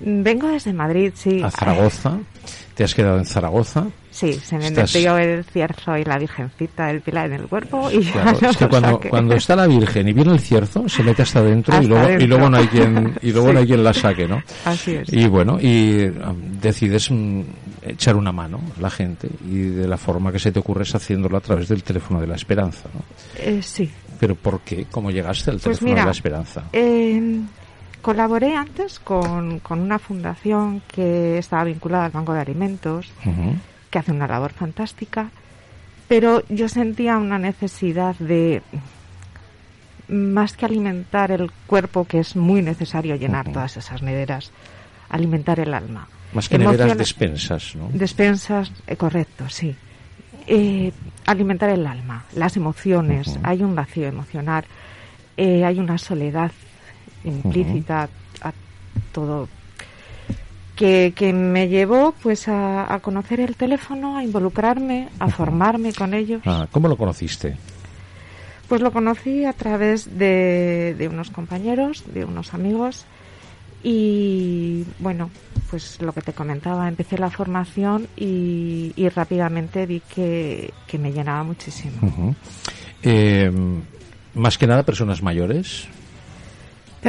[0.00, 1.42] Vengo desde Madrid, sí.
[1.42, 2.18] a Zaragoza.
[2.76, 3.86] Te has quedado en Zaragoza.
[4.10, 7.90] Sí, se me Estás- metió el cierzo y la virgencita del pilar en el cuerpo
[7.90, 9.08] y ya Claro, es que cuando, saqué.
[9.08, 12.26] cuando está la Virgen y viene el cierzo, se mete hasta adentro y luego, y
[12.26, 14.42] luego no hay quien, y luego no hay quien la saque, ¿no?
[14.66, 15.10] Así es.
[15.12, 17.40] Y bueno, y um, decides mm,
[17.82, 20.94] echar una mano a la gente y de la forma que se te ocurre es
[20.94, 23.00] haciéndolo a través del teléfono de la esperanza, ¿no?
[23.38, 23.90] Eh, sí.
[24.20, 24.86] Pero ¿por qué?
[24.90, 26.62] ¿Cómo llegaste al Pues teléfono mira, de la esperanza?
[26.72, 27.40] Eh,
[28.06, 33.10] colaboré antes con, con una fundación que estaba vinculada al Banco de Alimentos,
[33.90, 35.30] que hace una labor fantástica,
[36.06, 38.62] pero yo sentía una necesidad de
[40.06, 44.52] más que alimentar el cuerpo, que es muy necesario llenar todas esas nederas,
[45.08, 46.06] alimentar el alma.
[46.32, 47.88] Más que neveras despensas, ¿no?
[47.92, 49.74] Despensas, eh, correcto, sí.
[50.46, 50.92] Eh,
[51.24, 54.64] alimentar el alma, las emociones, hay un vacío emocional,
[55.36, 56.52] eh, hay una soledad
[57.26, 58.08] implícita
[58.42, 58.52] a
[59.12, 59.48] todo
[60.76, 66.14] que, que me llevó pues a, a conocer el teléfono, a involucrarme, a formarme con
[66.14, 66.42] ellos.
[66.44, 67.56] Ah, ¿Cómo lo conociste?
[68.68, 73.06] Pues lo conocí a través de, de unos compañeros, de unos amigos
[73.82, 75.30] y bueno,
[75.70, 81.12] pues lo que te comentaba, empecé la formación y, y rápidamente vi que, que me
[81.12, 82.34] llenaba muchísimo.
[83.02, 83.50] Eh,
[84.34, 85.86] más que nada personas mayores.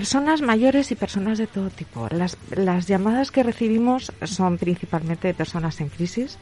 [0.00, 2.06] Personas mayores y personas de todo tipo.
[2.10, 6.36] Las, las llamadas que recibimos son principalmente de personas en crisis.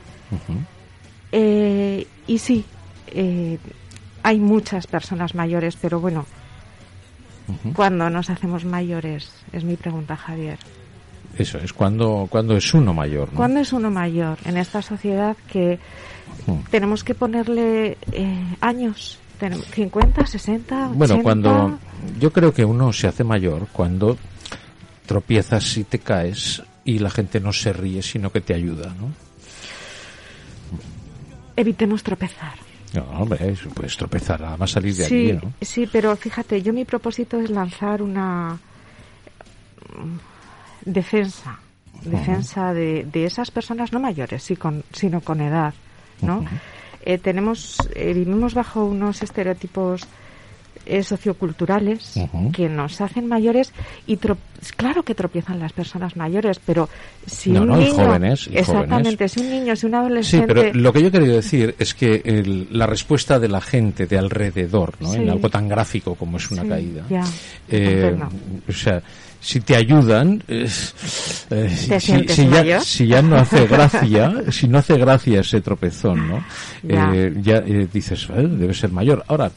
[1.31, 2.65] Eh, y sí,
[3.06, 3.59] eh,
[4.25, 6.26] hay muchas personas mayores, pero bueno,
[7.47, 7.72] Ujú.
[7.75, 9.31] cuando nos hacemos mayores?
[9.53, 10.59] Es mi pregunta, Javier.
[11.38, 13.36] Eso es, cuando, cuando es uno mayor, ¿no?
[13.36, 15.78] ¿Cuándo es uno mayor en esta sociedad que
[16.72, 19.21] tenemos que ponerle eh, años?
[19.41, 20.88] Tenem- ¿50, 60, 80?
[20.94, 21.78] Bueno, cuando
[22.19, 24.16] yo creo que uno se hace mayor cuando
[25.06, 29.12] tropiezas y te caes y la gente no se ríe, sino que te ayuda, ¿no?
[31.56, 32.54] Evitemos tropezar.
[32.94, 35.53] No, hombre, puedes tropezar, nada más salir de Sí, allí, ¿no?
[35.60, 38.59] sí, pero fíjate, yo mi propósito es lanzar una
[39.97, 41.59] mm, defensa,
[42.04, 45.75] defensa de, de esas personas no mayores, sí con, sino con edad,
[46.22, 46.44] ¿no?
[47.04, 50.03] Eh, tenemos, eh, vivimos bajo unos estereotipos
[50.87, 52.15] eh, socioculturales
[52.53, 53.72] que nos hacen mayores
[54.06, 54.19] y
[54.77, 56.89] claro que tropiezan las personas mayores, pero
[57.27, 59.33] si No, un no, y niño, jóvenes, y exactamente, jóvenes.
[59.33, 61.95] si un niño, si un Sí, adolescente, pero lo que yo he querido decir es
[61.95, 65.10] que el- la respuesta de la gente de alrededor, ¿no?
[65.13, 65.16] Sí.
[65.19, 67.04] En algo tan gráfico como es una Sí, caída.
[67.10, 67.25] ya,
[67.69, 68.16] eh,
[68.69, 69.03] o sea,
[69.41, 70.66] si te ayudan, eh,
[71.51, 74.97] eh, si, ¿Te si- sientes si ya, si ya no hace gracia, si no hace
[74.97, 76.45] gracia ese tropezón, ¿no?
[76.83, 77.13] Ya.
[77.15, 79.22] Eh, ya dices, "Eh, debe ser mayor.
[79.28, 79.51] Ahora,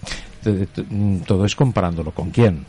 [1.26, 2.66] todo es comparándolo con quién.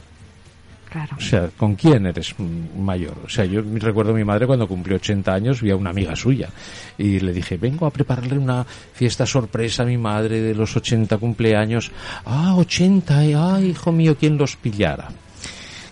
[0.90, 1.16] claro.
[1.18, 3.16] O sea, ¿con quién eres mm, mayor?
[3.24, 6.16] O sea, yo recuerdo a mi madre cuando cumplió 80 años, vi a una amiga
[6.16, 6.48] suya
[6.96, 11.18] y le dije, vengo a prepararle una fiesta sorpresa a mi madre de los 80
[11.18, 11.90] cumpleaños.
[12.24, 15.08] Ah, 80, eh, ay, hijo mío, ¿quién los pillara?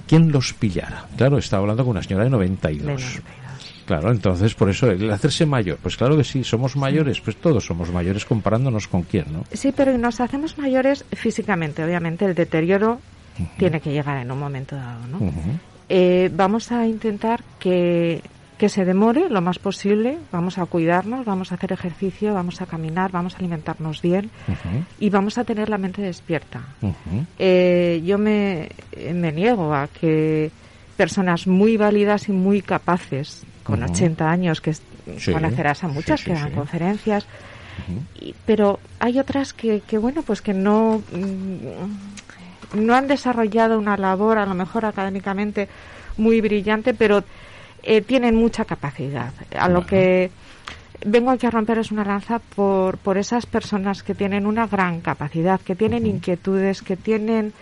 [0.06, 1.06] ¿Quién los pillara?
[1.17, 2.81] Claro, estaba hablando con una señora de 92.
[2.81, 3.23] De 92.
[3.87, 7.65] Claro, entonces por eso el hacerse mayor, pues claro que sí, somos mayores, pues todos
[7.65, 9.44] somos mayores comparándonos con quién, ¿no?
[9.53, 13.00] Sí, pero nos hacemos mayores físicamente, obviamente el deterioro
[13.59, 15.19] tiene que llegar en un momento dado, ¿no?
[15.88, 18.23] Eh, vamos a intentar que,
[18.59, 22.67] que se demore lo más posible, vamos a cuidarnos, vamos a hacer ejercicio, vamos a
[22.67, 24.31] caminar, vamos a alimentarnos bien
[24.99, 26.61] y vamos a tener la mente despierta.
[27.38, 28.69] Eh, yo me,
[29.15, 30.50] me niego a que
[30.97, 33.93] personas muy válidas y muy capaces, con Ujú.
[33.93, 37.27] 80 años, que Sí, conocerás a muchas sí, que dan conferencias,
[38.21, 43.97] y- pero hay otras que, que, bueno, pues que no, mm, no han desarrollado una
[43.97, 45.69] labor, a lo mejor académicamente,
[46.17, 47.23] muy brillante, pero
[47.83, 49.33] eh, tienen mucha capacidad.
[49.57, 50.31] A lo que
[51.05, 55.01] vengo aquí a romper es una lanza por, por esas personas que tienen una gran
[55.01, 57.53] capacidad, que tienen inquietudes, que tienen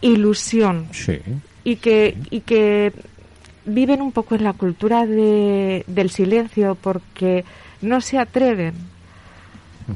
[0.00, 1.18] ilusión Sí.
[1.64, 2.92] y que, y que
[3.64, 7.44] viven un poco en la cultura de, del silencio porque
[7.82, 8.74] no se atreven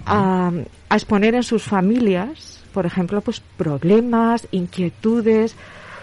[0.06, 0.50] a,
[0.88, 5.54] a exponer en sus familias, por ejemplo, pues problemas, inquietudes,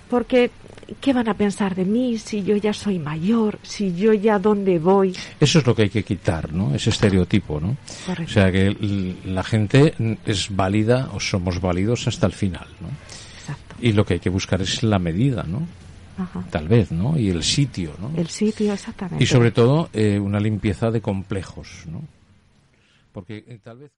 [0.10, 0.52] porque
[1.00, 4.80] ¿qué van a pensar de mí si yo ya soy mayor, si yo ya dónde
[4.80, 5.16] voy?
[5.40, 6.75] Eso es lo que hay que quitar, ¿no?
[6.75, 7.78] Ese estereotipo, ¿no?
[8.06, 8.30] Correcto.
[8.30, 9.94] O sea, que la gente
[10.25, 12.90] es válida o somos válidos hasta el final, ¿no?
[13.40, 13.75] Exacto.
[13.80, 15.66] Y lo que hay que buscar es la medida, ¿no?
[16.21, 16.45] Ajá.
[16.50, 17.18] Tal vez, ¿no?
[17.18, 18.12] Y el sitio, ¿no?
[18.15, 19.23] El sitio, exactamente.
[19.23, 22.01] Y sobre todo eh, una limpieza de complejos, ¿no?
[23.12, 23.91] Porque eh, tal vez...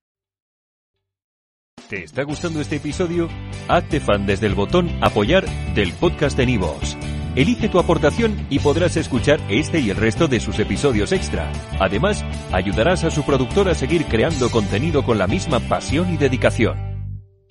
[1.89, 3.27] ¿Te está gustando este episodio?
[3.67, 6.97] Hazte fan desde el botón Apoyar del podcast de Nivos.
[7.35, 11.51] Elige tu aportación y podrás escuchar este y el resto de sus episodios extra.
[11.79, 16.92] Además, ayudarás a su productor a seguir creando contenido con la misma pasión y dedicación.